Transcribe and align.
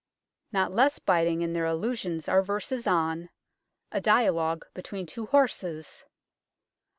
Not 0.51 0.71
less 0.73 0.97
biting 0.97 1.43
in 1.43 1.53
their 1.53 1.67
allusions 1.67 2.27
arc 2.27 2.47
verses 2.47 2.87
on 2.87 3.29
"A 3.91 4.01
Dialogue 4.01 4.65
Between 4.73 5.05
two 5.05 5.27
Horses." 5.27 6.05